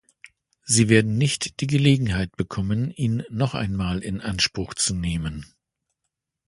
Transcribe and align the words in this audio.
Sie 0.63 0.89
werden 0.89 1.19
nicht 1.19 1.59
die 1.59 1.67
Gelegenheit 1.67 2.35
bekommen, 2.35 2.89
ihn 2.89 3.21
noch 3.29 3.53
einmal 3.53 4.03
in 4.03 4.19
Anspruch 4.19 4.73
zu 4.73 4.95
nehmen. 4.95 5.45